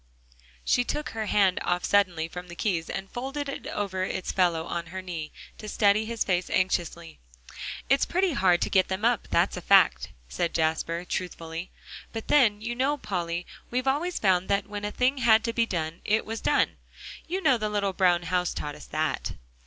[0.65, 4.65] She took her hand off suddenly from the keys and folded it over its fellow
[4.65, 7.19] on her knee, to study his face anxiously.
[7.87, 11.69] "It's pretty hard to get them up, that's a fact," said Jasper truthfully,
[12.13, 15.67] "but then, you know, Polly, we've always found that when a thing had to be
[15.67, 16.77] done, it was done.
[17.27, 19.33] You know the little brown house taught us that."